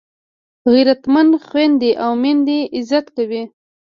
غیرتمند 0.71 1.31
خویندي 1.47 1.91
او 2.03 2.11
میندې 2.21 2.59
عزت 2.77 3.05
کوي 3.15 3.43